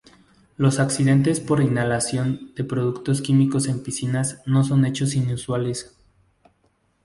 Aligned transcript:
Los 0.57 0.79
accidentes 0.79 1.39
por 1.39 1.61
inhalación 1.61 2.55
de 2.55 2.63
productos 2.63 3.21
químicos 3.21 3.67
en 3.67 3.83
piscinas 3.83 4.41
no 4.47 4.63
son 4.63 4.83
hechos 4.87 5.13
inusuales. 5.13 5.95